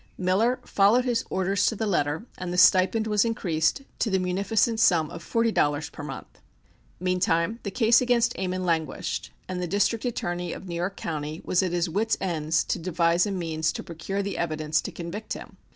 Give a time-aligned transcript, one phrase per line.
[0.17, 4.79] Miller followed his orders to the letter, and the stipend was increased to the munificent
[4.79, 6.41] sum of forty dollars per month.
[6.99, 11.61] Meantime the case against Ammon languished and the District Attorney of New York County was
[11.61, 15.57] at his wits' end to devise a means to procure the evidence to convict him.